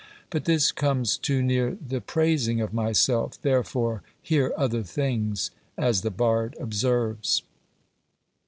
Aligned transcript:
"But 0.31 0.45
this 0.45 0.71
comes 0.71 1.15
too 1.15 1.43
near 1.43 1.77
the 1.79 2.01
praising 2.01 2.59
of 2.59 2.73
myself; 2.73 3.39
therefore 3.43 4.01
hear 4.19 4.51
other 4.57 4.81
things," 4.81 5.51
as 5.77 6.01
the 6.01 6.09
bard 6.09 6.55
observes. 6.59 7.43